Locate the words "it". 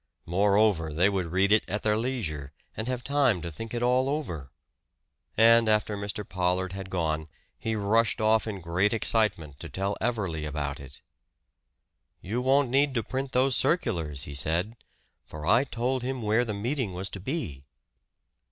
1.51-1.63, 3.71-3.83, 10.79-11.03